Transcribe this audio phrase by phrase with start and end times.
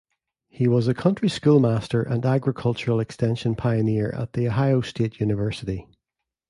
[0.49, 5.85] He was a country schoolmaster and agriculture extension pioneer at The Ohio State University.